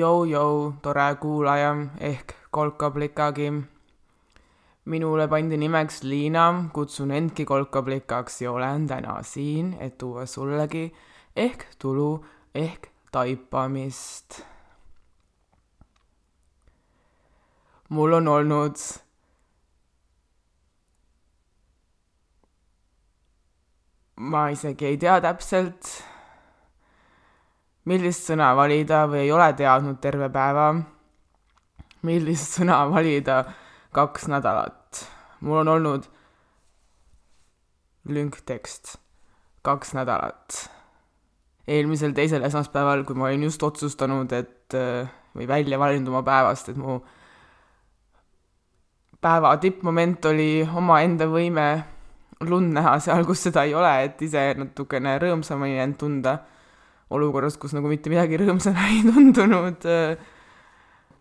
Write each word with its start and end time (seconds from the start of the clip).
Jou-jou, 0.00 0.72
tore 0.82 1.14
kuulaja 1.20 1.74
ehk 2.00 2.34
kolkablikagi. 2.50 3.50
minule 4.84 5.28
pandi 5.28 5.56
nimeks 5.56 6.02
Liina, 6.02 6.44
kutsun 6.72 7.10
endki 7.10 7.44
kolkablikaks 7.44 8.40
ja 8.42 8.52
olen 8.52 8.86
täna 8.86 9.22
siin, 9.22 9.76
et 9.80 9.98
tuua 9.98 10.26
sullegi 10.26 10.92
ehk 11.36 11.66
tulu 11.78 12.24
ehk 12.54 12.88
taipamist. 13.12 14.42
mul 17.88 18.12
on 18.12 18.28
olnud 18.28 18.76
ma 24.20 24.48
isegi 24.52 24.86
ei 24.86 24.96
tea 25.00 25.16
täpselt, 25.24 25.88
millist 27.88 28.28
sõna 28.28 28.50
valida 28.56 29.04
või 29.08 29.24
ei 29.24 29.32
ole 29.32 29.52
teadnud 29.56 30.00
terve 30.02 30.28
päeva, 30.32 30.72
millist 32.06 32.58
sõna 32.58 32.82
valida 32.90 33.44
kaks 33.92 34.28
nädalat. 34.28 35.06
mul 35.40 35.62
on 35.62 35.68
olnud 35.68 36.04
lünktekst 38.08 38.96
kaks 39.62 39.94
nädalat. 39.94 40.70
eelmisel 41.68 42.12
teisel 42.12 42.44
esmaspäeval, 42.44 43.04
kui 43.04 43.14
ma 43.14 43.28
olin 43.28 43.42
just 43.42 43.62
otsustanud, 43.62 44.32
et 44.32 44.74
või 45.36 45.48
välja 45.48 45.78
valinud 45.78 46.08
oma 46.08 46.22
päevast, 46.22 46.68
et 46.68 46.76
mu 46.76 47.00
päeva 49.20 49.56
tippmoment 49.56 50.24
oli 50.24 50.62
omaenda 50.64 51.26
võime 51.28 51.66
lund 52.48 52.72
näha 52.72 52.98
seal, 52.98 53.24
kus 53.28 53.42
seda 53.48 53.64
ei 53.68 53.74
ole, 53.74 53.92
et 54.04 54.22
ise 54.22 54.54
natukene 54.56 55.18
rõõmsamini 55.20 55.80
end 55.82 55.98
tunda 56.00 56.38
olukorras, 57.10 57.56
kus 57.60 57.74
nagu 57.76 57.90
mitte 57.90 58.10
midagi 58.12 58.38
rõõmsana 58.40 58.88
ei 58.92 59.02
tundunud. 59.06 59.86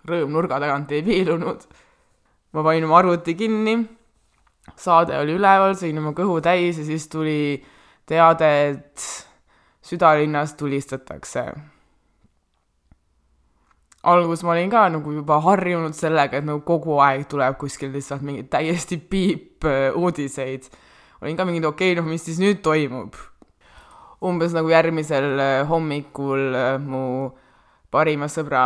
rõõm 0.09 0.36
nurga 0.36 0.59
tagant 0.62 0.92
ei 0.92 1.04
piilunud. 1.06 1.66
ma 2.54 2.64
panin 2.66 2.86
oma 2.88 3.00
arvuti 3.00 3.36
kinni, 3.38 3.76
saade 4.76 5.18
oli 5.20 5.36
üleval, 5.38 5.76
sõin 5.78 5.98
oma 6.02 6.14
kõhu 6.18 6.40
täis 6.42 6.80
ja 6.81 6.86
siis 6.86 7.08
tuli 7.09 7.64
teade, 8.09 8.52
et 8.70 9.08
südalinnas 9.86 10.56
tulistatakse. 10.58 11.46
alguses 14.03 14.44
ma 14.44 14.52
olin 14.52 14.70
ka 14.70 14.90
nagu 14.90 15.12
juba 15.14 15.40
harjunud 15.44 15.94
sellega, 15.94 16.38
et 16.38 16.46
nagu 16.46 16.62
kogu 16.66 17.00
aeg 17.03 17.28
tuleb 17.30 17.58
kuskilt 17.58 17.94
lihtsalt 17.94 18.22
mingeid 18.22 18.50
täiesti 18.50 18.98
piip 18.98 19.66
uudiseid 19.96 20.70
olin 21.22 21.38
ka 21.38 21.46
mingi, 21.46 21.66
okei 21.66 21.94
okay,, 21.94 22.00
noh, 22.00 22.08
mis 22.08 22.24
siis 22.26 22.40
nüüd 22.42 22.64
toimub. 22.66 23.18
Umbes 24.25 24.53
nagu 24.56 24.72
järgmisel 24.72 25.39
äh, 25.39 25.67
hommikul 25.67 26.56
äh, 26.56 26.75
mu 26.80 27.31
parima 27.92 28.28
sõbra 28.31 28.64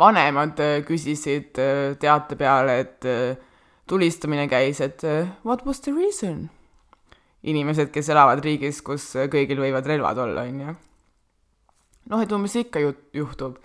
vanemad 0.00 0.60
äh, 0.64 0.80
küsisid 0.86 1.52
teate 2.00 2.38
peale, 2.38 2.80
et 2.84 3.08
tulistamine 3.86 4.48
käis, 4.50 4.80
et 4.80 5.04
what 5.44 5.64
was 5.66 5.80
the 5.84 5.94
reason? 5.94 6.48
inimesed, 7.46 7.92
kes 7.94 8.08
elavad 8.10 8.40
riigis, 8.42 8.80
kus 8.82 9.04
kõigil 9.30 9.60
võivad 9.62 9.86
relvad 9.86 10.18
olla, 10.18 10.42
on 10.48 10.64
ju. 10.64 10.72
noh, 12.10 12.24
et 12.24 12.32
umbes 12.34 12.56
ikka 12.58 12.82
ju 12.82 12.96
juhtub. 13.14 13.60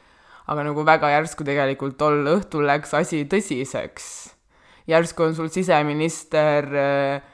aga 0.51 0.67
nagu 0.67 0.83
väga 0.85 1.09
järsku 1.15 1.47
tegelikult 1.47 1.97
tol 1.97 2.27
õhtul 2.35 2.67
läks 2.67 2.93
asi 2.93 3.23
tõsiseks. 3.25 4.05
järsku 4.91 5.29
on 5.29 5.35
sul 5.35 5.49
siseminister 5.49 6.69
äh, 6.75 7.30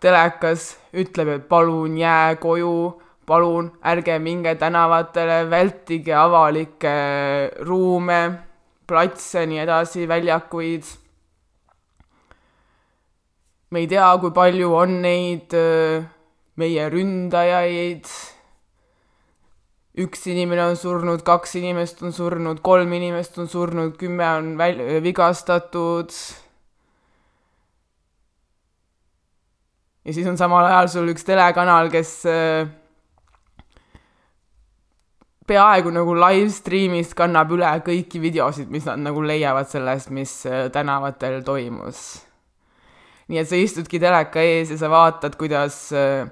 telekas 0.00 0.74
ütleb, 0.96 1.28
et 1.36 1.48
palun 1.48 1.96
jää 1.98 2.36
koju, 2.40 3.00
palun 3.26 3.70
ärge 3.86 4.18
minge 4.18 4.54
tänavatele, 4.58 5.44
vältige 5.50 6.14
avalikke 6.18 6.94
ruume, 7.66 8.20
platse, 8.88 9.44
nii 9.46 9.62
edasi, 9.62 10.08
väljakuid. 10.08 10.84
me 13.70 13.78
ei 13.78 13.86
tea, 13.86 14.08
kui 14.18 14.32
palju 14.34 14.72
on 14.74 14.96
neid 15.02 15.54
meie 16.58 16.88
ründajaid. 16.90 18.10
üks 20.00 20.26
inimene 20.32 20.64
on 20.72 20.76
surnud, 20.80 21.22
kaks 21.22 21.54
inimest 21.60 22.02
on 22.02 22.12
surnud, 22.16 22.60
kolm 22.64 22.92
inimest 22.96 23.38
on 23.38 23.48
surnud, 23.48 23.96
kümme 24.00 24.26
on 24.38 24.54
väl-, 24.58 25.02
vigastatud 25.04 26.14
ja 30.04 30.14
siis 30.14 30.26
on 30.26 30.38
samal 30.40 30.66
ajal 30.68 30.88
sul 30.88 31.12
üks 31.12 31.26
telekanal, 31.26 31.90
kes 31.92 32.14
äh, 32.30 32.70
peaaegu 35.50 35.92
nagu 35.94 36.14
live 36.14 36.50
stream'ist 36.54 37.16
kannab 37.18 37.52
üle 37.56 37.70
kõiki 37.86 38.22
videosid, 38.22 38.70
mis 38.70 38.86
nad 38.88 39.00
nagu 39.02 39.22
leiavad 39.24 39.68
sellest, 39.70 40.12
mis 40.14 40.34
äh, 40.48 40.68
tänavatel 40.72 41.40
toimus. 41.46 42.20
nii 43.30 43.38
et 43.38 43.48
sa 43.48 43.58
istudki 43.58 44.00
teleka 44.02 44.42
ees 44.42 44.72
ja 44.74 44.78
sa 44.80 44.90
vaatad, 44.90 45.36
kuidas 45.38 45.88
äh, 45.94 46.28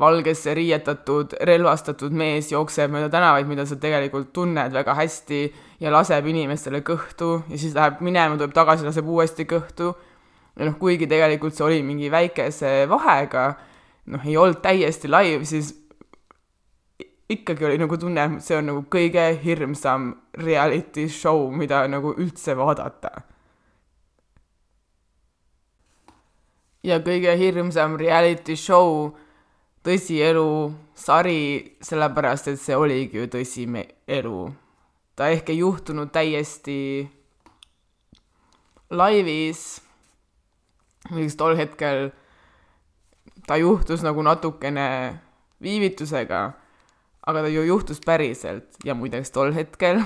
valgesse 0.00 0.54
riietatud 0.58 1.36
relvastatud 1.48 2.12
mees 2.12 2.50
jookseb 2.52 2.90
mööda 2.90 3.08
tänavaid, 3.12 3.46
mida 3.46 3.66
sa 3.66 3.78
tegelikult 3.80 4.32
tunned 4.34 4.74
väga 4.74 4.96
hästi 4.98 5.44
ja 5.80 5.92
laseb 5.94 6.26
inimestele 6.26 6.82
kõhtu 6.86 7.36
ja 7.48 7.60
siis 7.60 7.76
läheb 7.76 8.02
minema, 8.02 8.36
tuleb 8.40 8.56
tagasi, 8.56 8.86
laseb 8.88 9.08
uuesti 9.08 9.46
kõhtu 9.48 9.92
ja 10.56 10.68
noh, 10.68 10.76
kuigi 10.78 11.08
tegelikult 11.10 11.56
see 11.56 11.66
oli 11.66 11.82
mingi 11.82 12.10
väikese 12.12 12.84
vahega, 12.90 13.48
noh, 14.12 14.26
ei 14.26 14.36
olnud 14.36 14.60
täiesti 14.62 15.10
live, 15.10 15.44
siis 15.48 15.72
ikkagi 17.30 17.64
oli 17.64 17.78
nagu 17.80 17.96
tunne, 17.98 18.24
et 18.36 18.44
see 18.44 18.56
on 18.58 18.68
nagu 18.70 18.84
kõige 18.92 19.26
hirmsam 19.42 20.12
reality 20.44 21.08
show, 21.08 21.48
mida 21.50 21.86
nagu 21.90 22.14
üldse 22.18 22.56
vaadata. 22.58 23.14
ja 26.84 26.98
kõige 27.00 27.32
hirmsam 27.40 27.96
reality 27.96 28.56
show, 28.60 29.14
tõsielu 29.84 30.48
sari, 30.94 31.76
sellepärast 31.80 32.50
et 32.52 32.60
see 32.60 32.76
oligi 32.76 33.22
ju 33.22 33.28
tõsielu. 33.32 34.52
ta 35.16 35.30
ehk 35.30 35.48
ei 35.48 35.58
juhtunud 35.62 36.10
täiesti 36.12 37.08
laivis 38.90 39.83
muidugi 41.10 41.36
tol 41.36 41.56
hetkel 41.58 42.10
ta 43.46 43.58
juhtus 43.60 44.04
nagu 44.04 44.22
natukene 44.24 44.86
viivitusega, 45.62 46.44
aga 47.26 47.42
ta 47.44 47.50
ju 47.52 47.64
juhtus 47.68 48.00
päriselt 48.04 48.78
ja 48.84 48.96
muideks 48.96 49.32
tol 49.32 49.52
hetkel 49.56 50.00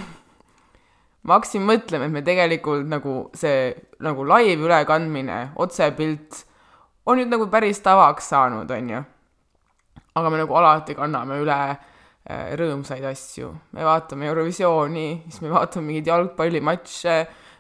ma 1.29 1.37
hakkasin 1.37 1.65
mõtlema, 1.67 2.07
et 2.09 2.15
me 2.15 2.23
tegelikult 2.25 2.87
nagu 2.89 3.15
see 3.37 3.73
nagu 4.05 4.25
live 4.29 4.65
ülekandmine, 4.65 5.39
otsepilt 5.61 6.45
on 7.09 7.21
nüüd 7.21 7.33
nagu 7.33 7.49
päris 7.53 7.81
tavaks 7.85 8.31
saanud, 8.33 8.71
on 8.71 8.93
ju. 8.95 9.03
aga 10.19 10.31
me 10.31 10.41
nagu 10.41 10.57
alati 10.59 10.97
kanname 10.99 11.39
üle 11.43 11.59
äh, 11.69 12.55
rõõmsaid 12.59 13.05
asju, 13.11 13.53
me 13.77 13.85
vaatame 13.87 14.27
Eurovisiooni, 14.31 15.09
siis 15.29 15.43
me 15.45 15.53
vaatame 15.53 15.91
mingeid 15.93 16.11
jalgpallimatše 16.11 17.19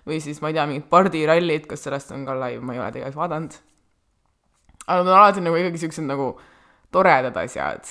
või 0.08 0.20
siis 0.24 0.40
ma 0.42 0.50
ei 0.50 0.56
tea, 0.56 0.66
mingid 0.70 0.88
pardirallid, 0.90 1.66
kas 1.70 1.84
sellest 1.86 2.12
on 2.16 2.26
ka 2.28 2.36
live, 2.38 2.64
ma 2.64 2.74
ei 2.74 2.82
ole 2.82 2.90
tegelikult 2.94 3.22
vaadanud. 3.22 3.56
aga 4.88 4.98
nad 5.02 5.08
on 5.08 5.18
alati 5.20 5.44
nagu 5.44 5.56
ikkagi 5.60 5.82
siuksed 5.84 6.06
nagu 6.08 6.28
toredad 6.92 7.36
asjad. 7.36 7.88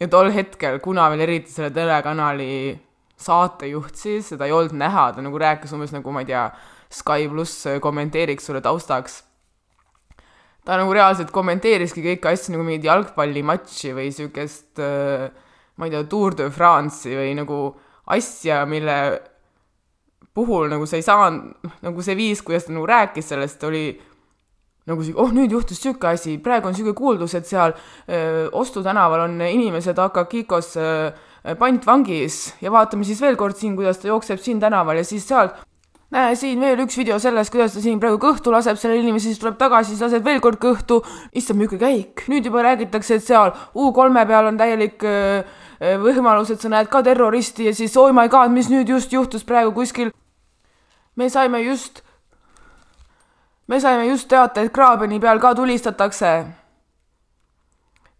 ja 0.00 0.08
tol 0.08 0.30
hetkel, 0.32 0.80
kuna 0.80 1.10
veel 1.12 1.26
eriti 1.28 1.52
selle 1.52 1.70
telekanali 1.70 2.78
saatejuht 3.20 3.96
siis, 3.96 4.30
seda 4.32 4.48
ei 4.48 4.54
olnud 4.56 4.76
näha, 4.80 5.10
ta 5.12 5.24
nagu 5.24 5.38
rääkis 5.38 5.74
umbes 5.76 5.92
nagu 5.96 6.12
ma 6.12 6.24
ei 6.24 6.30
tea, 6.32 6.50
Sky 6.90 7.28
pluss 7.30 7.68
kommenteeriks 7.78 8.48
sulle 8.48 8.60
taustaks. 8.60 9.20
ta 10.64 10.76
nagu 10.80 10.92
reaalselt 10.92 11.30
kommenteeriski 11.30 12.02
kõiki 12.02 12.32
asju 12.32 12.56
nagu 12.56 12.64
mingit 12.66 12.88
jalgpallimatši 12.88 13.92
või 13.94 14.08
siukest 14.14 14.80
äh, 14.82 15.28
ma 15.80 15.86
ei 15.86 15.94
tea, 15.94 16.04
Tour 16.04 16.34
de 16.36 16.50
France'i 16.52 17.16
või 17.16 17.32
nagu 17.38 17.60
asja, 18.12 18.64
mille 18.68 18.96
puhul 20.40 20.70
nagu 20.72 20.86
sa 20.88 20.98
ei 20.98 21.06
saanud, 21.06 21.70
nagu 21.84 22.04
see 22.04 22.16
viis, 22.18 22.42
kuidas 22.46 22.66
ta 22.66 22.74
nagu 22.74 22.88
rääkis 22.88 23.30
sellest, 23.32 23.64
oli 23.68 23.84
nagu 24.90 25.04
see, 25.04 25.14
oh 25.14 25.32
nüüd 25.34 25.52
juhtus 25.52 25.78
niisugune 25.78 26.16
asi, 26.16 26.36
praegu 26.42 26.70
on 26.70 26.74
niisugune 26.74 26.98
kuuldus, 26.98 27.36
et 27.38 27.48
seal 27.48 27.74
öö, 27.76 28.48
Ostu 28.58 28.82
tänaval 28.82 29.26
on 29.28 29.40
inimesed 29.46 29.98
Akakikos 29.98 30.74
pantvangis 31.60 32.42
ja 32.60 32.72
vaatame 32.72 33.04
siis 33.08 33.20
veel 33.22 33.36
kord 33.40 33.56
siin, 33.56 33.76
kuidas 33.76 34.00
ta 34.00 34.10
jookseb 34.10 34.40
siin 34.42 34.60
tänaval 34.60 35.00
ja 35.00 35.04
siis 35.04 35.26
seal 35.28 35.52
näe, 36.14 36.34
siin 36.36 36.60
veel 36.60 36.82
üks 36.84 36.98
video 36.98 37.18
sellest, 37.22 37.52
kuidas 37.54 37.76
ta 37.76 37.82
siin 37.82 38.00
praegu 38.02 38.18
kõhtu 38.22 38.52
laseb 38.52 38.78
selle 38.80 38.98
inimese, 38.98 39.30
siis 39.30 39.40
tuleb 39.40 39.56
tagasi, 39.60 39.94
siis 39.94 40.04
laseb 40.04 40.26
veel 40.26 40.40
kord 40.42 40.60
kõhtu. 40.62 41.00
issand, 41.32 41.60
milline 41.60 41.78
käik. 41.80 42.24
nüüd 42.28 42.44
juba 42.44 42.64
räägitakse, 42.66 43.20
et 43.20 43.26
seal 43.26 43.52
U3-e 43.74 44.26
peal 44.26 44.50
on 44.50 44.58
täielik 44.58 45.04
võimalus, 45.80 46.50
et 46.50 46.60
sa 46.60 46.68
näed 46.68 46.90
ka 46.92 47.02
terroristi 47.02 47.70
ja 47.70 47.74
siis 47.74 47.96
oh 47.96 48.12
my 48.12 48.28
god, 48.28 48.50
mis 48.52 48.68
nüüd 48.68 48.88
just 48.88 49.12
juhtus 49.12 49.44
praegu 49.44 49.72
kuskil 49.72 50.10
me 51.16 51.28
saime 51.28 51.62
just, 51.64 52.02
me 53.68 53.80
saime 53.80 54.06
just 54.08 54.28
teate, 54.28 54.66
et 54.66 54.72
Graabeni 54.72 55.20
peal 55.20 55.40
ka 55.40 55.54
tulistatakse. 55.54 56.32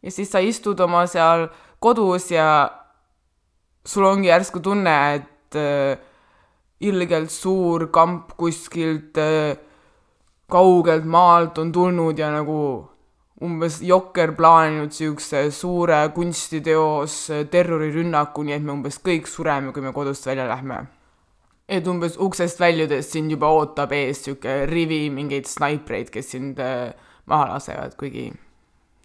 ja 0.02 0.10
siis 0.10 0.30
sa 0.32 0.38
istud 0.38 0.80
oma 0.80 1.06
seal 1.06 1.48
kodus 1.78 2.30
ja 2.30 2.70
sul 3.86 4.04
ongi 4.04 4.28
järsku 4.28 4.60
tunne, 4.60 5.14
et 5.14 5.56
äh, 5.56 5.98
ilgelt 6.80 7.30
suur 7.30 7.88
kamp 7.92 8.32
kuskilt 8.36 9.18
äh, 9.18 9.56
kaugelt 10.50 11.04
maalt 11.04 11.58
on 11.58 11.72
tulnud 11.72 12.18
ja 12.18 12.30
nagu 12.32 12.60
umbes 13.40 13.80
Jokker 13.82 14.34
plaaninud 14.36 14.90
niisuguse 14.90 15.46
suure 15.54 16.00
kunstiteos 16.14 17.18
äh, 17.30 17.44
terrorirünnaku, 17.50 18.44
nii 18.44 18.56
et 18.56 18.64
me 18.64 18.74
umbes 18.76 19.00
kõik 19.04 19.28
sureme, 19.28 19.72
kui 19.72 19.84
me 19.84 19.92
kodust 19.96 20.26
välja 20.28 20.48
lähme. 20.48 20.84
Et 21.70 21.86
umbes 21.86 22.16
uksest 22.18 22.58
väljudes 22.60 23.12
sind 23.12 23.30
juba 23.30 23.50
ootab 23.54 23.92
ees 23.94 24.24
niisugune 24.24 24.66
rivi 24.70 25.04
mingeid 25.14 25.46
snaipreid, 25.46 26.10
kes 26.10 26.32
sind 26.34 26.58
äh, 26.58 26.90
maha 27.30 27.52
lasevad, 27.52 27.94
kuigi 28.00 28.30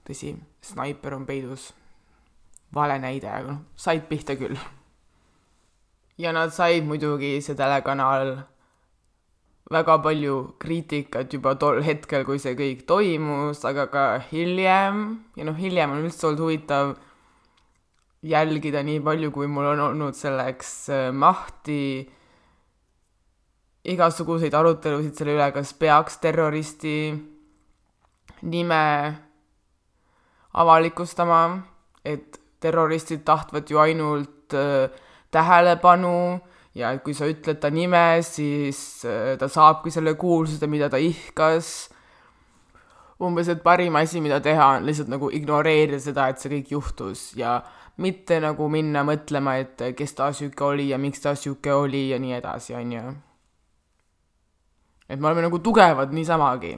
tõsi, 0.07 0.33
snaiper 0.65 1.13
on 1.19 1.27
peidus. 1.29 1.73
vale 2.73 2.97
näide, 2.99 3.29
aga 3.29 3.53
noh, 3.53 3.61
said 3.77 4.09
pihta 4.09 4.35
küll. 4.35 4.57
ja 6.17 6.33
nad 6.33 6.53
said 6.53 6.83
muidugi 6.89 7.37
see 7.41 7.55
telekanal 7.55 8.41
väga 9.71 9.97
palju 10.01 10.55
kriitikat 10.59 11.33
juba 11.33 11.55
tol 11.61 11.81
hetkel, 11.85 12.25
kui 12.25 12.39
see 12.41 12.57
kõik 12.57 12.85
toimus, 12.89 13.63
aga 13.65 13.87
ka 13.93 14.05
hiljem 14.31 15.05
ja 15.37 15.45
noh, 15.45 15.57
hiljem 15.57 15.93
on 15.93 16.05
üldse 16.05 16.27
olnud 16.27 16.43
huvitav 16.45 16.95
jälgida 18.25 18.81
nii 18.85 19.01
palju, 19.05 19.31
kui 19.31 19.47
mul 19.47 19.69
on 19.75 19.85
olnud 19.91 20.17
selleks 20.17 20.73
äh, 20.89 21.09
mahti, 21.13 22.09
igasuguseid 23.85 24.53
arutelusid 24.53 25.13
selle 25.17 25.35
üle, 25.35 25.47
kas 25.53 25.73
peaks 25.77 26.17
terroristi 26.23 26.95
nime 28.49 28.81
avalikustama, 30.55 31.41
et 32.05 32.39
terroristid 32.63 33.25
tahtvad 33.27 33.69
ju 33.69 33.79
ainult 33.81 34.55
äh, 34.55 34.89
tähelepanu 35.31 36.39
ja 36.75 36.91
et 36.95 37.03
kui 37.03 37.15
sa 37.15 37.27
ütled 37.29 37.59
ta 37.61 37.71
nime, 37.73 38.21
siis 38.25 38.79
äh, 39.07 39.35
ta 39.39 39.49
saabki 39.51 39.93
selle 39.93 40.15
kuulsuse, 40.19 40.67
mida 40.67 40.89
ta 40.89 40.97
ihkas. 40.97 41.89
umbes, 43.21 43.47
et 43.47 43.61
parim 43.63 43.95
asi, 43.95 44.19
mida 44.21 44.41
teha, 44.43 44.75
on 44.75 44.85
lihtsalt 44.85 45.07
nagu 45.07 45.29
ignoreerida 45.31 46.01
seda, 46.03 46.27
et 46.27 46.41
see 46.41 46.51
kõik 46.51 46.73
juhtus 46.73 47.29
ja 47.39 47.61
mitte 48.03 48.41
nagu 48.43 48.67
minna 48.67 49.05
mõtlema, 49.07 49.55
et 49.61 49.85
kes 49.95 50.17
ta 50.17 50.33
sihuke 50.35 50.65
oli 50.67 50.89
ja 50.89 50.99
miks 50.99 51.23
ta 51.23 51.31
sihuke 51.35 51.71
oli 51.73 52.09
ja 52.09 52.19
nii 52.19 52.35
edasi, 52.41 52.75
on 52.75 52.91
ju. 52.91 53.13
Et 55.09 55.19
me 55.19 55.27
oleme 55.27 55.45
nagu 55.47 55.59
tugevad 55.59 56.13
niisamagi. 56.13 56.75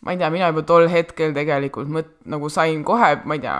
ma 0.00 0.12
ei 0.12 0.18
tea, 0.18 0.30
mina 0.30 0.48
juba 0.48 0.62
tol 0.62 0.88
hetkel 0.88 1.34
tegelikult 1.36 1.88
mõt-, 1.88 2.16
nagu 2.24 2.48
sain 2.48 2.84
kohe, 2.84 3.14
ma 3.24 3.36
ei 3.36 3.44
tea, 3.44 3.58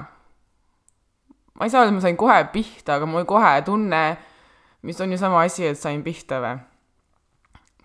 ma 1.55 1.69
ei 1.69 1.71
saa 1.71 1.85
öelda, 1.85 1.95
ma 1.99 2.05
sain 2.05 2.17
kohe 2.17 2.41
pihta, 2.53 2.97
aga 2.97 3.07
mul 3.07 3.29
kohe 3.29 3.61
tunne 3.67 4.05
mis 4.83 5.01
on 5.01 5.13
ju 5.13 5.19
sama 5.19 5.43
asi, 5.43 5.67
et 5.67 5.79
sain 5.79 6.03
pihta 6.03 6.41
või? 6.41 6.57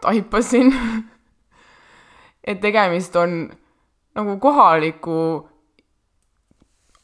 taipasin 0.03 0.71
et 2.49 2.61
tegemist 2.61 3.15
on 3.19 3.45
nagu 4.15 4.37
kohaliku 4.39 5.17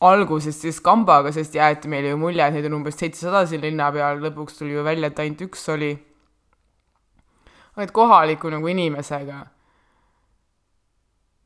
alguses 0.02 0.58
siis 0.62 0.80
kambaga, 0.82 1.32
sest 1.32 1.56
jäeti 1.56 1.90
meile 1.92 2.14
ju 2.14 2.18
mulje, 2.18 2.46
et 2.46 2.56
neid 2.56 2.68
on 2.70 2.80
umbes 2.80 2.98
seitsesada 2.98 3.44
siin 3.50 3.62
linna 3.62 3.92
peal, 3.94 4.22
lõpuks 4.24 4.58
tuli 4.58 4.74
ju 4.74 4.86
välja, 4.86 5.12
et 5.12 5.20
ainult 5.22 5.44
üks 5.46 5.68
oli. 5.70 5.92
Et 7.84 7.94
kohaliku 7.96 8.52
nagu 8.54 8.68
inimesega. 8.68 9.42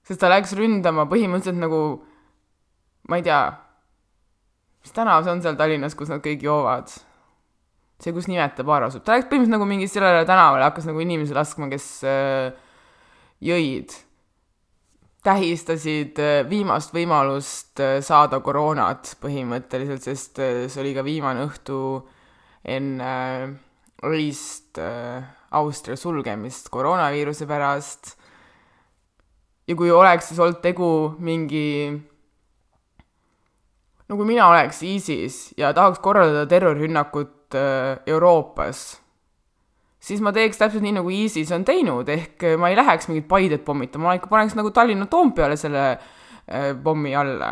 sest 0.06 0.22
ta 0.22 0.30
läks 0.30 0.54
ründama 0.54 1.08
põhimõtteliselt 1.10 1.58
nagu, 1.58 1.82
ma 3.10 3.18
ei 3.18 3.26
tea, 3.26 3.42
mis 4.86 4.94
tänav 4.94 5.24
see 5.26 5.34
on 5.34 5.42
seal 5.42 5.58
Tallinnas, 5.58 5.96
kus 5.98 6.12
nad 6.14 6.22
kõik 6.22 6.46
joovad 6.46 6.92
see, 8.02 8.14
kus 8.14 8.28
Nimeta 8.30 8.66
baar 8.68 8.88
asub, 8.88 9.04
ta 9.06 9.16
läks 9.16 9.30
põhimõtteliselt 9.30 9.56
nagu 9.56 9.68
mingi 9.70 9.88
sellele 9.90 10.26
tänavale, 10.28 10.68
hakkas 10.68 10.90
nagu 10.90 11.02
inimesi 11.02 11.36
laskma, 11.36 11.70
kes 11.72 11.88
äh, 12.10 12.50
jõid. 13.44 13.96
tähistasid 15.26 16.20
äh, 16.22 16.44
viimast 16.46 16.94
võimalust 16.94 17.82
äh, 17.82 17.98
saada 18.06 18.40
koroonat 18.46 19.16
põhimõtteliselt, 19.24 20.06
sest 20.06 20.42
äh, 20.44 20.66
see 20.70 20.84
oli 20.84 20.94
ka 20.94 21.06
viimane 21.08 21.48
õhtu 21.48 21.80
enne 22.62 23.10
äh, 23.10 23.56
öist 24.06 24.78
äh, 24.78 25.24
Austria 25.56 25.96
sulgemist 26.00 26.70
koroonaviiruse 26.74 27.48
pärast. 27.48 28.16
ja 29.68 29.76
kui 29.76 29.92
oleks 29.92 30.30
siis 30.30 30.40
olnud 30.40 30.62
tegu 30.62 31.16
mingi 31.20 31.90
no 34.10 34.18
kui 34.18 34.26
mina 34.26 34.50
oleks 34.52 34.84
ISIS 34.84 35.54
ja 35.58 35.74
tahaks 35.74 36.00
korraldada 36.04 36.46
terrorirünnakut 36.50 37.36
Äh, 37.56 38.00
Euroopas, 38.06 38.98
siis 40.02 40.22
ma 40.24 40.32
teeks 40.34 40.58
täpselt 40.58 40.84
nii, 40.84 40.96
nagu 40.98 41.12
ISIS 41.14 41.52
on 41.56 41.64
teinud, 41.68 42.10
ehk 42.10 42.44
äh, 42.44 42.56
ma 42.60 42.72
ei 42.72 42.78
läheks 42.80 43.08
mingit 43.08 43.28
Paidet 43.30 43.62
pommitama, 43.68 44.10
ma 44.10 44.16
ikka 44.18 44.32
paneks 44.32 44.56
nagu 44.58 44.72
Tallinna 44.74 45.06
Toompeale 45.12 45.58
selle 45.60 45.84
äh, 45.94 46.72
pommi 46.84 47.14
alla. 47.16 47.52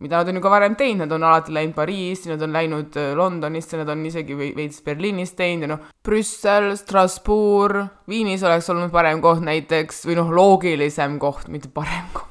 Mida 0.00 0.20
nad 0.20 0.30
on 0.32 0.38
ju 0.38 0.42
ka 0.44 0.52
varem 0.52 0.74
teinud, 0.80 1.04
nad 1.04 1.12
on 1.16 1.26
alati 1.28 1.52
läinud 1.52 1.76
Pariisi, 1.76 2.30
nad 2.32 2.42
on 2.42 2.56
läinud 2.56 2.96
Londonisse, 3.16 3.76
nad 3.80 3.88
on 3.92 4.06
isegi 4.08 4.38
veits 4.38 4.80
Berliinis 4.86 5.36
teinud 5.38 5.68
ja 5.68 5.74
noh, 5.74 5.86
Brüssel, 6.04 6.72
Strasbourg, 6.80 7.86
Viinis 8.08 8.42
oleks 8.46 8.70
olnud 8.72 8.92
parem 8.94 9.20
koht 9.24 9.44
näiteks, 9.44 10.04
või 10.08 10.18
noh, 10.22 10.32
loogilisem 10.34 11.20
koht, 11.22 11.48
mitte 11.52 11.72
parem 11.74 12.10
koht 12.16 12.30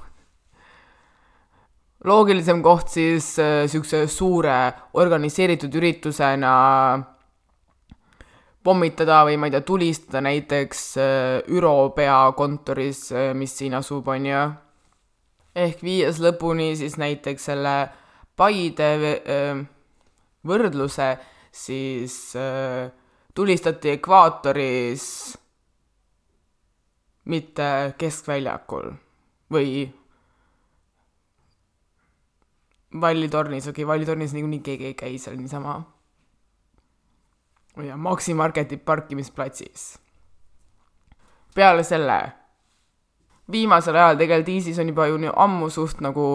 loogilisem 2.06 2.62
koht 2.63 2.92
siis 2.94 3.33
niisuguse 3.39 4.04
äh, 4.06 4.12
suure 4.12 4.57
organiseeritud 5.00 5.74
üritusena 5.75 6.54
pommitada 8.63 9.24
või 9.27 9.39
ma 9.39 9.50
ei 9.50 9.56
tea, 9.56 9.65
tulistada 9.68 10.24
näiteks 10.24 10.86
äh, 11.00 11.51
ÜRO 11.51 11.92
peakontoris 11.95 13.10
äh,, 13.12 13.31
mis 13.36 13.57
siin 13.57 13.75
asub, 13.80 14.07
on 14.07 14.25
ju. 14.25 14.48
Ehk 15.56 15.84
viies 15.84 16.19
lõpuni 16.24 16.75
siis 16.80 16.98
näiteks 16.98 17.50
selle 17.51 17.75
Paide 18.40 18.90
võrdluse, 20.48 21.10
siis 21.51 22.15
tulistati 23.36 23.91
ekvaatoris, 23.98 25.06
mitte 27.29 27.70
keskväljakul 28.00 28.94
või 29.51 29.89
Vallitornis, 33.01 33.68
okei 33.68 33.84
okay,, 33.84 33.88
Vallitornis 33.88 34.34
niikuinii 34.34 34.60
keegi 34.65 34.86
ei 34.86 34.94
käi 34.98 35.18
seal 35.22 35.38
niisama. 35.38 35.84
ja 37.86 37.98
Maxi 37.98 38.34
Marketi 38.34 38.77
parkimisplatsis. 38.77 40.00
peale 41.56 41.84
selle, 41.84 42.32
viimasel 43.51 43.96
ajal 43.96 44.18
tegelikult 44.20 44.56
ISIS 44.56 44.79
on 44.79 44.91
juba 44.91 45.08
ju 45.10 45.18
nii 45.22 45.36
ammu 45.36 45.70
suht 45.74 46.01
nagu 46.06 46.25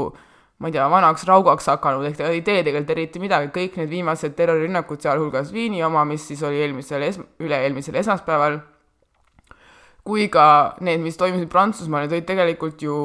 ma 0.59 0.69
ei 0.69 0.73
tea, 0.73 0.87
vanaks 0.89 1.27
raugaks 1.29 1.67
hakanud, 1.69 2.07
ehk 2.09 2.19
ta 2.19 2.29
ei 2.31 2.43
tee 2.47 2.63
tegelikult 2.63 2.93
eriti 2.95 3.23
midagi, 3.23 3.51
kõik 3.55 3.79
need 3.81 3.91
viimased 3.91 4.37
terrorirünnakud, 4.39 5.03
sealhulgas 5.03 5.51
Viini 5.53 5.83
oma, 5.85 6.05
mis 6.09 6.27
siis 6.29 6.43
oli 6.47 6.63
eelmisel 6.63 7.03
es-, 7.09 7.21
üle-eelmisel 7.43 7.99
esmaspäeval, 8.01 8.61
kui 10.07 10.29
ka 10.33 10.47
need, 10.85 11.03
mis 11.03 11.19
toimusid 11.19 11.51
Prantsusmaal, 11.53 12.07
need 12.07 12.15
olid 12.15 12.29
tegelikult 12.29 12.83
ju 12.85 12.99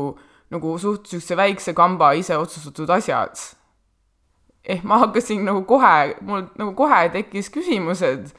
nagu 0.54 0.76
suht 0.82 1.08
niisuguse 1.08 1.38
väikse 1.38 1.74
kamba 1.78 2.14
ise 2.18 2.38
otsustatud 2.38 2.90
asjad. 2.94 3.38
ehk 4.70 4.84
ma 4.86 5.00
hakkasin 5.02 5.46
nagu 5.48 5.64
kohe, 5.66 6.14
mul 6.22 6.44
nagu 6.60 6.76
kohe 6.78 7.08
tekkis 7.10 7.50
küsimus, 7.50 8.04
et 8.06 8.30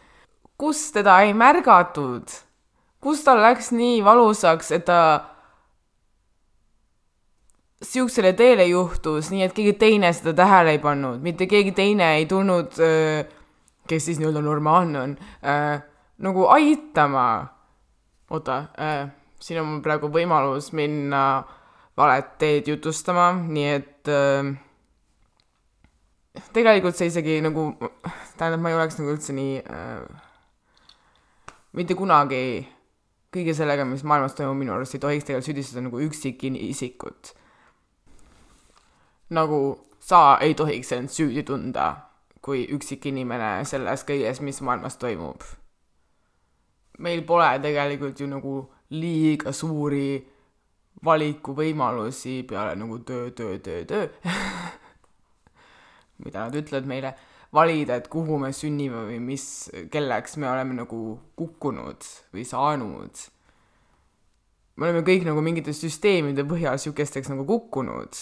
kus 0.61 0.91
teda 0.95 1.17
ei 1.25 1.33
märgatud, 1.35 2.31
kus 3.03 3.25
tal 3.25 3.41
läks 3.43 3.73
nii 3.75 4.03
valusaks, 4.05 4.71
et 4.77 4.85
ta 4.87 5.00
niisugusele 7.81 8.33
teele 8.37 8.67
juhtus, 8.69 9.31
nii 9.33 9.47
et 9.47 9.55
keegi 9.57 9.73
teine 9.81 10.13
seda 10.13 10.35
tähele 10.37 10.77
ei 10.77 10.83
pannud, 10.83 11.23
mitte 11.25 11.47
keegi 11.49 11.73
teine 11.73 12.15
ei 12.19 12.27
tulnud, 12.29 12.77
kes 13.89 14.05
siis 14.05 14.21
nii-öelda 14.21 14.43
normaalne 14.45 15.01
on, 15.01 15.15
nagu 16.21 16.45
aitama. 16.53 17.25
oota, 18.31 18.59
siin 19.41 19.63
on 19.63 19.67
mul 19.67 19.81
praegu 19.83 20.11
võimalus 20.13 20.69
minna 20.77 21.23
äh, 21.39 21.57
valet 22.01 22.35
teed 22.41 22.69
jutustama, 22.71 23.31
nii 23.37 23.69
et 23.75 24.11
äh, 24.11 24.51
tegelikult 26.55 26.99
see 26.99 27.11
isegi 27.11 27.39
nagu, 27.45 27.71
tähendab, 28.39 28.63
ma 28.63 28.73
ei 28.73 28.79
oleks 28.79 28.99
nagu 29.01 29.13
üldse 29.15 29.35
nii 29.37 29.59
äh, 29.61 30.05
mitte 31.77 31.97
kunagi 31.99 32.43
kõige 33.35 33.55
sellega, 33.55 33.85
mis 33.87 34.03
maailmas 34.07 34.35
toimub, 34.39 34.59
minu 34.59 34.75
arust 34.75 34.97
ei 34.97 35.03
tohiks 35.03 35.29
tegelikult 35.29 35.51
süüdistada 35.51 35.85
nagu 35.87 36.01
üksikisikut. 36.07 37.35
Nagu 39.31 39.61
sa 40.01 40.39
ei 40.41 40.55
tohiks 40.55 40.93
end 40.93 41.13
süüdi 41.13 41.45
tunda 41.47 41.93
kui 42.41 42.65
üksikinimene 42.73 43.65
selles 43.69 44.05
kõiges, 44.09 44.41
mis 44.41 44.61
maailmas 44.65 44.97
toimub. 44.97 45.43
meil 46.99 47.23
pole 47.25 47.49
tegelikult 47.63 48.21
ju 48.21 48.27
nagu 48.29 48.55
liiga 48.91 49.53
suuri 49.53 50.21
valikuvõimalusi 51.05 52.43
peale 52.49 52.75
nagu 52.77 52.99
töö, 52.99 53.31
töö, 53.31 53.59
töö, 53.59 53.85
töö 53.85 54.09
mida 56.25 56.45
nad 56.45 56.57
ütlevad 56.57 56.89
meile, 56.89 57.13
valida, 57.53 57.99
et 57.99 58.09
kuhu 58.13 58.39
me 58.39 58.53
sünnime 58.55 59.07
või 59.09 59.19
mis, 59.31 59.45
kelleks 59.93 60.37
me 60.41 60.49
oleme 60.51 60.77
nagu 60.79 61.01
kukkunud 61.39 62.07
või 62.35 62.45
saanud. 62.47 63.25
me 64.77 64.87
oleme 64.87 65.03
kõik 65.07 65.27
nagu 65.29 65.43
mingite 65.45 65.75
süsteemide 65.77 66.45
põhjal 66.49 66.79
niisugusteks 66.79 67.33
nagu 67.33 67.47
kukkunud, 67.49 68.21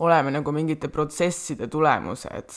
oleme 0.00 0.32
nagu 0.32 0.52
mingite 0.52 0.88
protsesside 0.88 1.68
tulemused 1.68 2.54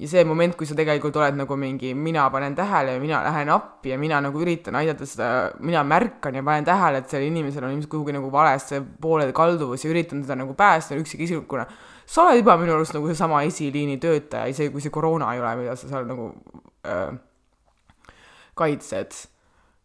ja 0.00 0.08
see 0.08 0.22
moment, 0.24 0.54
kui 0.56 0.68
sa 0.68 0.74
tegelikult 0.76 1.16
oled 1.20 1.36
nagu 1.36 1.56
mingi, 1.60 1.92
mina 1.94 2.24
panen 2.32 2.54
tähele 2.56 2.94
ja 2.94 3.00
mina 3.02 3.20
lähen 3.24 3.50
appi 3.52 3.92
ja 3.92 3.98
mina 4.00 4.20
nagu 4.24 4.40
üritan 4.40 4.78
aidata 4.80 5.06
seda, 5.08 5.28
mina 5.60 5.82
märkan 5.84 6.38
ja 6.38 6.44
panen 6.46 6.64
tähele, 6.64 7.02
et 7.02 7.12
sellel 7.12 7.28
inimesel 7.28 7.66
on 7.66 7.74
ilmselt 7.74 7.92
kuhugi 7.92 8.14
nagu 8.16 8.30
valesse 8.32 8.80
poole 9.00 9.28
kalduvus 9.36 9.84
ja 9.84 9.90
üritan 9.92 10.22
teda 10.24 10.38
nagu 10.40 10.54
päästa 10.56 10.96
üksikisikuna. 10.96 11.66
sa 12.06 12.22
oled 12.22 12.40
juba 12.40 12.56
minu 12.56 12.74
arust 12.74 12.96
nagu 12.96 13.06
seesama 13.12 13.42
esiliini 13.46 13.98
töötaja, 14.00 14.48
isegi 14.50 14.72
kui 14.72 14.80
see 14.80 14.94
koroona 14.94 15.34
ei 15.34 15.42
ole, 15.42 15.52
mida 15.60 15.76
sa 15.76 15.90
seal 15.92 16.08
nagu 16.08 16.32
äh, 16.88 17.12
kaitsed. 18.56 19.12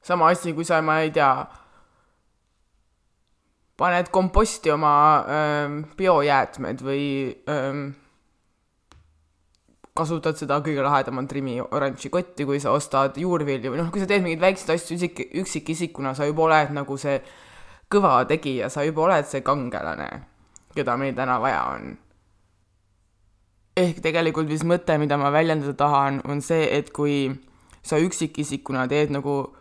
sama 0.02 0.30
asi, 0.32 0.54
kui 0.54 0.64
sa, 0.64 0.82
ma 0.82 1.02
ei 1.02 1.12
tea, 1.12 1.46
paned 3.78 4.10
komposti 4.12 4.72
oma 4.72 4.96
äh, 5.20 5.78
biojäätmed 5.98 6.84
või 6.86 7.06
äh, 7.50 7.80
kasutad 9.96 10.36
seda 10.40 10.60
kõige 10.64 10.84
lahedamat 10.84 11.32
Rimi 11.32 11.58
oranži 11.64 12.12
kotti, 12.12 12.46
kui 12.48 12.60
sa 12.60 12.74
ostad 12.76 13.16
juurvilju 13.20 13.72
või 13.72 13.80
noh, 13.80 13.92
kui 13.92 14.04
sa 14.04 14.10
teed 14.10 14.26
mingeid 14.26 14.44
väikseid 14.44 14.74
asju 14.76 14.98
üksik, 14.98 15.22
üksikisikuna, 15.44 16.12
sa 16.16 16.28
juba 16.28 16.50
oled 16.50 16.74
nagu 16.76 16.98
see 17.00 17.20
kõva 17.92 18.18
tegija, 18.28 18.68
sa 18.72 18.84
juba 18.84 19.06
oled 19.08 19.30
see 19.30 19.44
kangelane, 19.46 20.10
keda 20.76 20.98
meil 21.00 21.16
täna 21.16 21.38
vaja 21.40 21.62
on. 21.76 21.94
ehk 23.76 24.00
tegelikult 24.04 24.48
vist 24.48 24.64
mõte, 24.64 24.96
mida 25.00 25.18
ma 25.20 25.32
väljendada 25.32 25.74
tahan, 25.80 26.22
on 26.28 26.42
see, 26.42 26.68
et 26.78 26.92
kui 26.96 27.32
sa 27.84 28.00
üksikisikuna 28.00 28.88
teed 28.92 29.12
nagu 29.12 29.56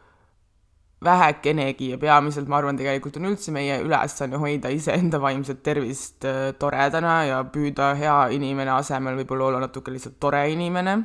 vähekenegi 1.05 1.91
ja 1.93 1.99
peamiselt 1.99 2.49
ma 2.49 2.59
arvan, 2.59 2.79
tegelikult 2.79 3.19
on 3.21 3.29
üldse 3.31 3.53
meie 3.55 3.79
ülesanne 3.85 4.41
hoida 4.41 4.71
iseenda 4.73 5.21
vaimset 5.23 5.63
tervist 5.67 6.25
äh, 6.29 6.53
toredana 6.59 7.17
ja 7.29 7.43
püüda 7.45 7.93
hea 7.99 8.17
inimene 8.37 8.73
asemel 8.77 9.19
võib-olla 9.21 9.51
olla 9.51 9.63
natuke 9.67 9.95
lihtsalt 9.95 10.19
tore 10.21 10.43
inimene, 10.53 10.97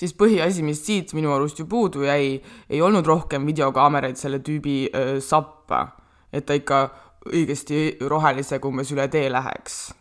siis 0.00 0.14
põhiasi, 0.18 0.64
mis 0.66 0.82
siit 0.84 1.14
minu 1.16 1.32
arust 1.34 1.60
ju 1.62 1.68
puudu 1.70 2.04
jäi, 2.06 2.38
ei 2.68 2.82
olnud 2.82 3.06
rohkem 3.06 3.46
videokaameraid 3.46 4.18
selle 4.20 4.42
tüübi 4.44 4.78
öö, 4.90 5.16
äh, 5.16 5.22
sappa, 5.22 5.86
et 6.32 6.46
ta 6.46 6.58
ikka 6.58 6.84
õigesti 7.30 7.96
rohelisega 8.04 8.68
umbes 8.68 8.90
üle 8.92 9.06
tee 9.08 9.30
läheks. 9.32 9.94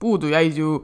puudu 0.00 0.30
jäid 0.32 0.56
ju 0.56 0.78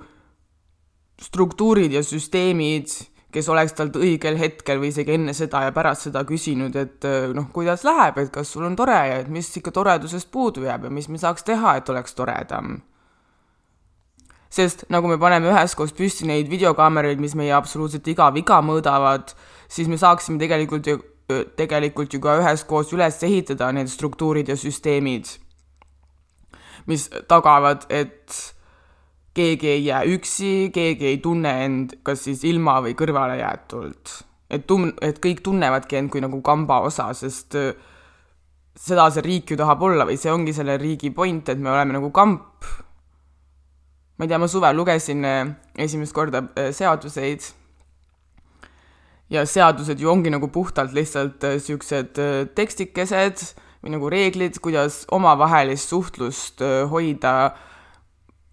struktuurid 1.23 1.93
ja 1.93 2.03
süsteemid 2.05 2.93
kes 3.35 3.49
oleks 3.52 3.75
talt 3.76 3.97
õigel 3.99 4.38
hetkel 4.40 4.80
või 4.80 4.90
isegi 4.92 5.16
enne 5.16 5.35
seda 5.37 5.64
ja 5.66 5.73
pärast 5.75 6.06
seda 6.06 6.23
küsinud, 6.28 6.76
et 6.78 7.06
äh, 7.09 7.30
noh, 7.37 7.49
kuidas 7.54 7.85
läheb, 7.87 8.21
et 8.23 8.30
kas 8.35 8.52
sul 8.52 8.66
on 8.68 8.76
tore 8.78 8.97
ja 8.97 9.18
et 9.23 9.30
mis 9.33 9.50
ikka 9.61 9.75
toredusest 9.75 10.30
puudu 10.33 10.64
jääb 10.66 10.87
ja 10.87 10.92
mis 10.92 11.11
me 11.12 11.21
saaks 11.21 11.47
teha, 11.47 11.76
et 11.80 11.90
oleks 11.92 12.14
toredam. 12.16 12.80
sest 14.56 14.87
nagu 14.88 15.09
me 15.11 15.18
paneme 15.21 15.50
üheskoos 15.50 15.92
püsti 15.92 16.25
neid 16.25 16.49
videokaameraid, 16.49 17.21
mis 17.21 17.35
meie 17.37 17.52
absoluutselt 17.52 18.06
iga 18.09 18.30
viga 18.33 18.62
mõõdavad, 18.64 19.35
siis 19.68 19.88
me 19.88 19.99
saaksime 20.00 20.38
tegelikult 20.40 20.87
ju, 20.87 21.00
tegelikult 21.59 22.14
ju 22.14 22.23
ka 22.23 22.38
üheskoos 22.40 22.95
üles 22.95 23.18
ehitada 23.26 23.73
need 23.75 23.90
struktuurid 23.90 24.49
ja 24.49 24.56
süsteemid, 24.56 25.28
mis 26.87 27.11
tagavad, 27.28 27.85
et 27.90 28.56
keegi 29.37 29.69
ei 29.69 29.85
jää 29.87 30.05
üksi, 30.16 30.52
keegi 30.75 31.11
ei 31.11 31.19
tunne 31.25 31.52
end 31.64 31.99
kas 32.07 32.25
siis 32.26 32.45
ilma 32.49 32.78
või 32.85 32.97
kõrvalejäetult. 32.99 34.23
et 34.50 34.66
tun-, 34.71 34.95
et 35.02 35.19
kõik 35.23 35.43
tunnevadki 35.43 35.99
end 35.99 36.12
kui 36.12 36.23
nagu 36.23 36.40
kamba 36.47 36.81
osa, 36.87 37.11
sest 37.19 37.57
äh, 37.59 37.75
seda 38.78 39.09
see 39.11 39.25
riik 39.25 39.50
ju 39.50 39.59
tahab 39.59 39.83
olla 39.83 40.07
või 40.07 40.19
see 40.21 40.33
ongi 40.33 40.55
selle 40.55 40.76
riigi 40.81 41.11
point, 41.11 41.49
et 41.49 41.59
me 41.59 41.73
oleme 41.73 41.97
nagu 41.99 42.12
kamp. 42.14 42.64
ma 44.16 44.25
ei 44.25 44.31
tea, 44.31 44.40
ma 44.40 44.49
suvel 44.49 44.76
lugesin 44.76 45.25
äh, 45.25 45.52
esimest 45.87 46.14
korda 46.16 46.47
äh, 46.57 46.73
seaduseid 46.73 47.52
ja 49.31 49.43
seadused 49.45 50.00
ju 50.00 50.09
ongi 50.09 50.31
nagu 50.31 50.49
puhtalt 50.55 50.95
lihtsalt 50.95 51.43
niisugused 51.43 52.21
tekstikesed 52.55 53.43
või 53.83 53.97
nagu 53.97 54.11
reeglid, 54.11 54.61
kuidas 54.62 55.02
omavahelist 55.12 55.90
suhtlust 55.90 56.62
hoida 56.93 57.33
äh, 57.49 57.64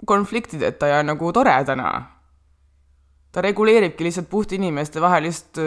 konfliktideta 0.06 0.88
ja 0.88 1.04
nagu 1.04 1.32
toredana. 1.34 2.10
ta 3.32 3.42
reguleeribki 3.42 4.04
lihtsalt 4.04 4.30
puht 4.30 4.52
inimeste 4.52 5.02
vahelist 5.02 5.58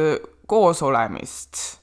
koosolemist. 0.47 1.81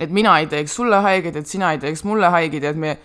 et 0.00 0.10
mina 0.10 0.38
ei 0.38 0.46
teeks 0.46 0.74
sulle 0.74 0.96
haiget, 0.96 1.36
et 1.36 1.46
sina 1.46 1.72
ei 1.72 1.78
teeks 1.78 2.04
mulle 2.04 2.28
haiget 2.28 2.62
ja 2.62 2.70
et 2.70 2.76
me 2.76 2.98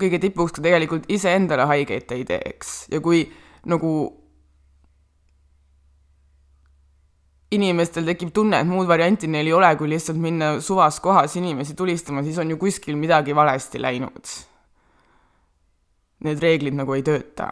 kõige 0.00 0.18
tipuks 0.20 0.52
ka 0.52 0.62
tegelikult 0.62 1.06
iseendale 1.08 1.64
haiget 1.70 2.12
ei 2.12 2.24
teeks 2.28 2.88
ja 2.92 3.00
kui 3.00 3.22
nagu 3.64 3.92
inimestel 7.56 8.04
tekib 8.04 8.34
tunne, 8.34 8.58
et 8.60 8.68
muud 8.68 8.88
varianti 8.90 9.30
neil 9.30 9.46
ei 9.46 9.54
ole, 9.54 9.70
kui 9.78 9.88
lihtsalt 9.88 10.18
minna 10.18 10.56
suvas 10.60 10.98
kohas 11.00 11.36
inimesi 11.38 11.76
tulistama, 11.78 12.24
siis 12.26 12.38
on 12.42 12.50
ju 12.50 12.58
kuskil 12.58 12.98
midagi 12.98 13.34
valesti 13.34 13.80
läinud 13.80 14.34
need 16.24 16.42
reeglid 16.42 16.76
nagu 16.76 16.94
ei 16.96 17.04
tööta. 17.06 17.50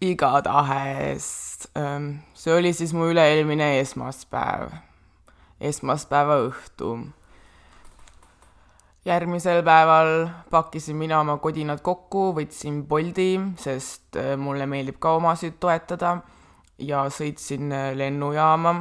igatahes, 0.00 1.68
ähm, 1.76 2.22
see 2.32 2.54
oli 2.56 2.72
siis 2.72 2.94
mu 2.96 3.10
üle-eelmine 3.12 3.74
esmaspäev, 3.82 4.72
esmaspäeva 5.60 6.38
õhtu. 6.46 6.94
järgmisel 9.04 9.62
päeval 9.64 10.28
pakkisin 10.50 10.96
mina 10.96 11.20
oma 11.20 11.36
kodinad 11.36 11.80
kokku, 11.84 12.30
võtsin 12.36 12.82
Boldi, 12.88 13.40
sest 13.60 14.16
äh, 14.16 14.36
mulle 14.40 14.66
meeldib 14.66 14.96
ka 15.00 15.18
omasid 15.20 15.60
toetada 15.60 16.18
ja 16.78 17.04
sõitsin 17.12 17.72
äh, 17.72 17.92
lennujaama 17.96 18.74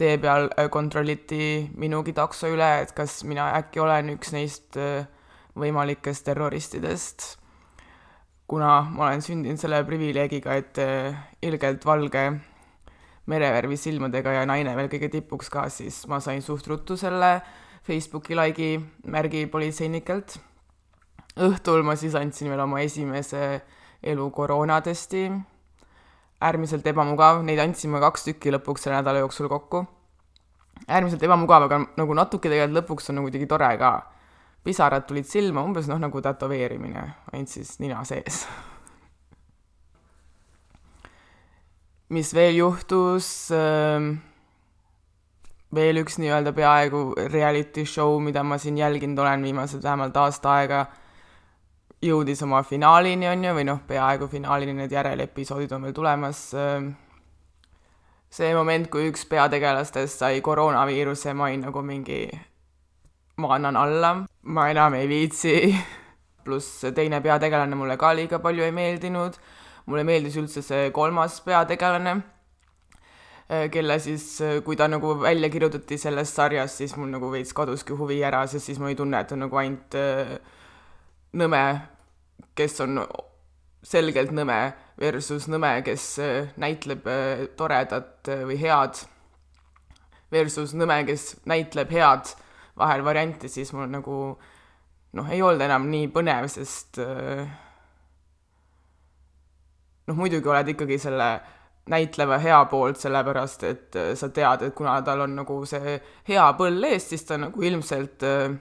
tee 0.00 0.16
peal 0.20 0.48
äh, 0.56 0.68
kontrolliti 0.72 1.68
minugi 1.76 2.14
takso 2.16 2.48
üle, 2.48 2.70
et 2.82 2.94
kas 2.96 3.20
mina 3.28 3.50
äkki 3.58 3.82
olen 3.84 4.14
üks 4.14 4.32
neist 4.32 4.78
äh, 4.80 5.04
võimalikest 5.58 6.24
terroristidest. 6.28 7.36
kuna 8.50 8.80
ma 8.82 9.04
olen 9.06 9.20
sündinud 9.22 9.60
selle 9.62 9.84
privileegiga, 9.86 10.56
et 10.58 10.78
äh, 10.82 11.18
ilgelt 11.46 11.84
valge 11.86 12.24
merevärvi 13.30 13.76
silmadega 13.78 14.32
ja 14.40 14.46
naine 14.48 14.72
veel 14.74 14.88
kõige 14.90 15.10
tipuks 15.12 15.52
ka, 15.52 15.68
siis 15.70 16.02
ma 16.10 16.18
sain 16.20 16.42
suht 16.42 16.66
ruttu 16.66 16.96
selle 16.98 17.36
Facebooki 17.86 18.34
like'i 18.36 18.80
märgi 19.06 19.44
politseinikelt. 19.52 20.40
õhtul 21.40 21.84
ma 21.86 21.94
siis 21.96 22.16
andsin 22.18 22.50
veel 22.50 22.64
oma 22.64 22.80
esimese 22.82 23.60
elu 24.02 24.30
koroonatesti 24.30 25.28
äärmiselt 26.40 26.86
ebamugav, 26.86 27.42
neid 27.44 27.60
andsime 27.60 28.00
kaks 28.00 28.24
tükki 28.28 28.52
lõpuks 28.54 28.86
selle 28.86 29.00
nädala 29.00 29.24
jooksul 29.24 29.48
kokku. 29.52 29.84
äärmiselt 30.88 31.22
ebamugav, 31.22 31.66
aga 31.68 31.82
nagu 32.00 32.16
natuke 32.16 32.48
tegelikult 32.48 32.78
lõpuks 32.80 33.10
on 33.10 33.20
nagu 33.20 33.28
kuidagi 33.28 33.46
tore 33.50 33.70
ka. 33.78 33.92
pisarad 34.64 35.06
tulid 35.08 35.28
silma, 35.28 35.62
umbes 35.64 35.88
noh, 35.88 36.00
nagu 36.00 36.20
tätoveerimine, 36.20 37.04
ainult 37.32 37.48
siis 37.48 37.78
nina 37.80 38.04
sees. 38.04 38.46
mis 42.08 42.34
veel 42.34 42.56
juhtus 42.56 43.50
ähm,? 43.54 44.16
veel 45.74 46.00
üks 46.02 46.16
nii-öelda 46.18 46.52
peaaegu 46.52 47.14
reality 47.30 47.84
show, 47.86 48.18
mida 48.18 48.42
ma 48.42 48.58
siin 48.58 48.78
jälginud 48.78 49.18
olen 49.18 49.42
viimased 49.42 49.82
vähemalt 49.82 50.16
aasta 50.16 50.56
aega 50.58 50.86
jõudis 52.00 52.40
oma 52.44 52.62
finaalini, 52.64 53.28
on 53.28 53.44
ju, 53.44 53.54
või 53.56 53.66
noh, 53.68 53.80
peaaegu 53.86 54.28
finaalini, 54.32 54.74
need 54.78 54.92
järelepisoodid 54.94 55.72
on 55.76 55.86
veel 55.86 55.96
tulemas. 55.96 56.42
See 58.30 58.50
moment, 58.54 58.86
kui 58.92 59.08
üks 59.10 59.26
peategelastest 59.28 60.22
sai 60.22 60.40
koroonaviiruse, 60.44 61.34
ma 61.34 61.48
olin 61.48 61.66
nagu 61.66 61.82
mingi, 61.84 62.22
ma 63.42 63.56
annan 63.56 63.76
alla, 63.76 64.12
ma 64.42 64.68
enam 64.70 64.96
ei 65.00 65.08
viitsi. 65.10 65.54
pluss 66.44 66.86
teine 66.96 67.20
peategelane 67.20 67.76
mulle 67.76 67.98
ka 68.00 68.14
liiga 68.16 68.38
palju 68.40 68.64
ei 68.64 68.72
meeldinud. 68.72 69.34
mulle 69.86 70.04
meeldis 70.04 70.36
üldse 70.38 70.62
see 70.62 70.90
kolmas 70.94 71.40
peategelane, 71.42 72.12
kelle 73.74 73.98
siis, 73.98 74.38
kui 74.64 74.76
ta 74.76 74.86
nagu 74.88 75.16
välja 75.20 75.50
kirjutati 75.50 75.98
sellest 75.98 76.38
sarjast, 76.38 76.78
siis 76.78 76.94
mul 76.96 77.10
nagu 77.10 77.30
veits 77.32 77.52
kaduski 77.52 77.92
huvi 77.98 78.20
ära, 78.22 78.44
sest 78.46 78.70
siis 78.70 78.78
ma 78.78 78.88
ei 78.88 78.96
tunne, 78.96 79.20
et 79.20 79.32
on 79.34 79.42
nagu 79.42 79.58
ainult 79.58 79.96
äh, 79.98 80.38
nõme, 81.36 81.64
kes 82.58 82.80
on 82.84 83.00
selgelt 83.86 84.32
nõme, 84.34 84.58
versus 85.00 85.46
nõme, 85.48 85.72
kes 85.84 86.04
äh, 86.20 86.50
näitleb 86.60 87.06
äh, 87.08 87.46
toredat 87.56 88.28
äh, 88.28 88.44
või 88.48 88.58
head, 88.60 89.00
versus 90.32 90.74
nõme, 90.76 91.00
kes 91.08 91.32
näitleb 91.48 91.92
head, 91.94 92.34
vahel 92.78 93.04
variante, 93.04 93.48
siis 93.48 93.72
mul 93.76 93.88
nagu 93.90 94.18
noh, 95.16 95.32
ei 95.32 95.42
olnud 95.42 95.64
enam 95.64 95.88
nii 95.90 96.10
põnev, 96.14 96.46
sest 96.52 97.00
noh, 100.06 100.16
muidugi 100.16 100.48
oled 100.48 100.70
ikkagi 100.70 101.00
selle 101.02 101.30
näitleva 101.90 102.38
hea 102.38 102.60
poolt, 102.70 103.00
sellepärast 103.02 103.64
et 103.66 103.98
sa 104.16 104.28
tead, 104.30 104.62
et 104.68 104.74
kuna 104.76 105.00
tal 105.04 105.24
on 105.26 105.34
nagu 105.40 105.58
see 105.68 105.96
hea 106.28 106.46
põll 106.58 106.86
ees, 106.86 107.08
siis 107.10 107.26
ta 107.26 107.40
nagu 107.40 107.66
ilmselt 107.66 108.26
äh, 108.28 108.54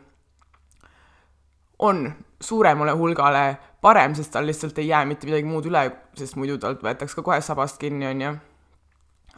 on 1.80 2.12
suuremale 2.42 2.92
hulgale 2.92 3.58
parem, 3.82 4.16
sest 4.16 4.32
tal 4.32 4.46
lihtsalt 4.48 4.78
ei 4.78 4.88
jää 4.88 5.06
mitte 5.06 5.28
midagi 5.28 5.48
muud 5.48 5.66
üle, 5.70 5.86
sest 6.18 6.36
muidu 6.36 6.58
talt 6.60 6.84
võetakse 6.84 7.16
ka 7.16 7.24
kohe 7.24 7.42
sabast 7.42 7.80
kinni, 7.80 8.08
on 8.08 8.22
ju. 8.22 8.36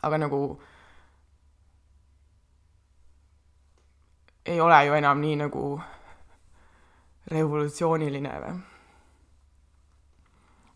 aga 0.02 0.18
nagu 0.18 0.42
ei 4.46 4.62
ole 4.62 4.86
ju 4.86 4.94
enam 4.98 5.22
nii 5.22 5.36
nagu 5.44 5.66
revolutsiooniline 7.32 8.34
või? 8.42 8.60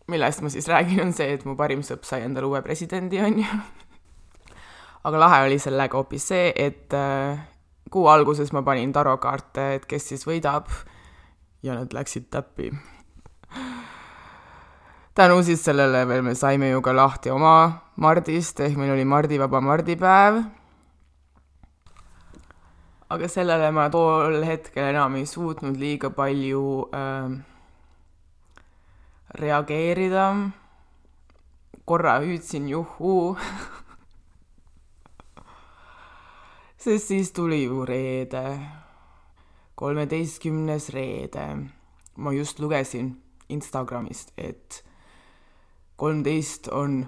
millest 0.06 0.42
ma 0.42 0.50
siis 0.54 0.68
räägin, 0.70 1.02
on 1.02 1.12
see, 1.12 1.32
et 1.34 1.44
mu 1.44 1.56
parim 1.58 1.82
sõpp 1.82 2.06
sai 2.06 2.22
endale 2.22 2.46
uue 2.46 2.62
presidendi, 2.62 3.18
on 3.18 3.40
ju. 3.42 3.60
aga 5.04 5.18
lahe 5.18 5.44
oli 5.48 5.58
sellega 5.58 5.98
hoopis 5.98 6.28
see, 6.30 6.52
et 6.54 6.94
äh, 6.94 7.40
kuu 7.90 8.06
alguses 8.10 8.52
ma 8.54 8.62
panin 8.62 8.92
tarokaarte, 8.94 9.72
et 9.80 9.86
kes 9.90 10.12
siis 10.12 10.26
võidab 10.26 10.70
ja 11.66 11.74
nad 11.74 11.92
läksid 11.92 12.30
täppi. 12.30 12.70
tänu 15.14 15.42
siis 15.42 15.64
sellele 15.64 16.08
veel 16.08 16.22
me 16.22 16.34
saime 16.34 16.70
ju 16.70 16.82
ka 16.82 16.96
lahti 16.96 17.30
oma 17.30 17.82
Mardist, 17.96 18.60
ehk 18.60 18.76
meil 18.76 18.92
oli 18.92 19.04
mardivaba 19.04 19.60
mardipäev 19.60 20.44
aga 23.08 23.28
sellele 23.30 23.70
ma 23.70 23.86
tol 23.90 24.42
hetkel 24.42 24.88
enam 24.90 25.14
ei 25.14 25.26
suutnud 25.30 25.76
liiga 25.78 26.10
palju 26.10 26.90
äh, 26.90 27.30
reageerida. 29.40 30.50
korra 31.86 32.18
hüüdsin 32.18 32.68
juhuu 32.68 33.36
sest 36.82 37.08
siis 37.08 37.32
tuli 37.32 37.64
ju 37.64 37.84
reede, 37.86 38.58
kolmeteistkümnes 39.76 40.90
reede. 40.90 41.56
ma 42.16 42.32
just 42.32 42.58
lugesin 42.58 43.22
Instagramist, 43.48 44.32
et 44.38 44.84
kolmteist 45.96 46.68
on 46.68 47.06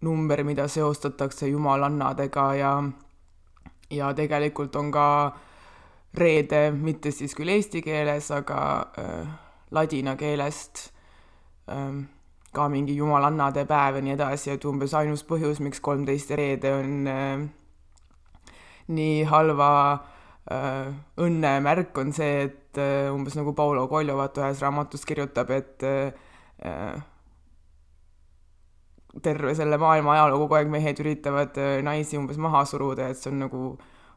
number, 0.00 0.44
mida 0.44 0.68
seostatakse 0.68 1.48
jumalannadega 1.48 2.54
ja 2.54 2.82
ja 3.90 4.14
tegelikult 4.14 4.76
on 4.76 4.90
ka 4.90 5.36
reede, 6.14 6.70
mitte 6.70 7.10
siis 7.10 7.34
küll 7.36 7.52
eesti 7.52 7.82
keeles, 7.82 8.30
aga 8.30 8.60
äh, 8.98 9.28
ladina 9.70 10.16
keelest 10.16 10.88
äh, 11.68 12.04
ka 12.52 12.68
mingi 12.68 12.96
jumalannade 12.96 13.66
päev 13.68 14.00
ja 14.00 14.02
nii 14.02 14.16
edasi, 14.16 14.50
et 14.50 14.64
umbes 14.64 14.94
ainus 14.94 15.26
põhjus, 15.28 15.60
miks 15.60 15.80
kolmteist 15.80 16.30
reede 16.30 16.72
on 16.72 17.06
äh, 17.06 17.48
nii 18.88 19.24
halva 19.28 19.68
äh, 19.92 20.14
õnne 20.48 21.52
märk, 21.60 21.92
on 22.00 22.12
see, 22.16 22.48
et 22.48 22.80
äh, 22.80 23.12
umbes 23.12 23.36
nagu 23.36 23.52
Paulo 23.56 23.84
Coelho 23.90 24.16
vaata 24.16 24.46
ühes 24.46 24.62
raamatus 24.64 25.04
kirjutab, 25.08 25.50
et 25.52 25.84
äh, 25.84 27.02
terve 29.22 29.54
selle 29.58 29.78
maailma 29.80 30.14
ajaloo 30.14 30.44
kogu 30.44 30.58
aeg 30.58 30.70
mehed 30.72 31.00
üritavad 31.04 31.58
äh, 31.60 31.78
naisi 31.84 32.18
umbes 32.20 32.40
maha 32.40 32.64
suruda, 32.68 33.10
et 33.10 33.20
see 33.20 33.32
on 33.32 33.42
nagu, 33.44 33.62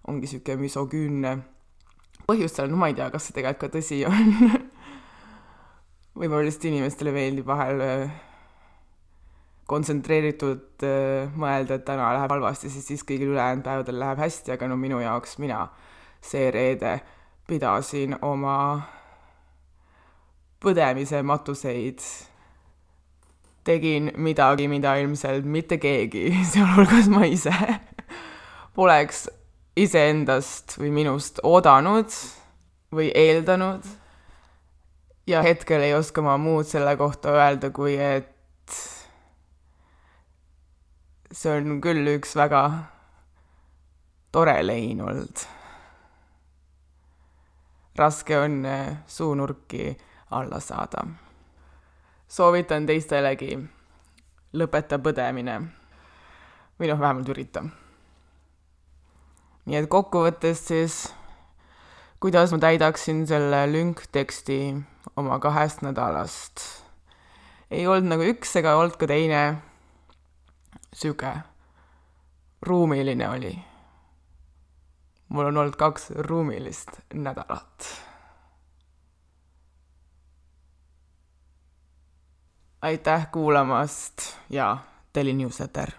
ongi 0.07 0.27
niisugune 0.27 0.61
misogüünne 0.63 1.35
põhjus 2.29 2.55
seal, 2.55 2.71
no 2.71 2.79
ma 2.79 2.91
ei 2.91 2.97
tea, 2.97 3.09
kas 3.11 3.27
see 3.27 3.35
tegelikult 3.35 3.67
ka 3.67 3.77
tõsi 3.77 4.03
on. 4.07 4.33
Võib-olla 6.21 6.43
lihtsalt 6.47 6.67
inimestele 6.71 7.13
meeldib 7.15 7.47
vahel 7.47 7.83
äh, 7.83 8.17
kontsentreeritult 9.71 10.83
äh, 10.87 11.31
mõelda, 11.35 11.79
et 11.79 11.87
täna 11.87 12.11
läheb 12.15 12.35
halvasti, 12.35 12.71
sest 12.71 12.91
siis 12.91 13.03
kõigil 13.07 13.33
ülejäänud 13.33 13.67
päevadel 13.67 13.99
läheb 13.99 14.19
hästi, 14.23 14.55
aga 14.55 14.71
no 14.71 14.79
minu 14.79 14.99
jaoks 15.03 15.39
mina 15.43 15.65
see 16.21 16.51
reede 16.51 16.99
pidasin 17.47 18.15
oma 18.21 18.57
põdemise 20.61 21.21
matuseid 21.25 22.03
tegin 23.63 24.11
midagi, 24.17 24.67
mida 24.67 24.95
ilmselt 25.01 25.45
mitte 25.45 25.77
keegi, 25.81 26.29
sealhulgas 26.53 27.09
ma 27.13 27.25
ise, 27.29 27.53
poleks 28.77 29.27
iseendast 29.77 30.77
või 30.79 30.91
minust 31.01 31.41
oodanud 31.43 32.11
või 32.91 33.11
eeldanud. 33.15 33.85
ja 35.27 35.41
hetkel 35.45 35.81
ei 35.85 35.93
oska 35.93 36.21
ma 36.25 36.37
muud 36.37 36.67
selle 36.67 36.95
kohta 36.97 37.31
öelda, 37.37 37.69
kui 37.71 37.95
et 37.95 38.75
see 41.31 41.53
on 41.53 41.79
küll 41.81 42.07
üks 42.17 42.35
väga 42.35 42.63
tore 44.31 44.57
lein 44.65 45.01
olnud. 45.01 45.45
Raske 47.97 48.37
on 48.39 48.63
suunurki 49.07 49.97
alla 50.31 50.59
saada 50.59 51.05
soovitan 52.31 52.85
teistelegi, 52.87 53.57
lõpeta 54.55 54.99
põdemine. 55.03 55.59
või 56.79 56.87
noh, 56.89 56.99
vähemalt 56.99 57.29
ürita. 57.29 57.65
nii 59.65 59.75
et 59.77 59.89
kokkuvõttes 59.89 60.63
siis, 60.67 61.13
kuidas 62.19 62.51
ma 62.51 62.59
täidaksin 62.59 63.25
selle 63.27 63.65
lünkteksti 63.71 64.59
oma 65.15 65.39
kahest 65.39 65.81
nädalast. 65.81 66.61
ei 67.71 67.87
olnud 67.87 68.09
nagu 68.15 68.23
üks 68.23 68.55
ega 68.55 68.77
olnud 68.79 68.95
ka 68.95 69.07
teine 69.07 69.61
süge. 70.93 71.33
ruumiline 72.61 73.29
oli. 73.29 73.70
Mul 75.31 75.45
on 75.45 75.57
olnud 75.57 75.75
kaks 75.79 76.09
ruumilist 76.11 76.89
nädalat. 77.13 77.87
Aitäh 82.81 83.31
kuulamast 83.31 84.37
ja 84.49 84.77
Teli 85.13 85.33
Newsletter 85.33 85.91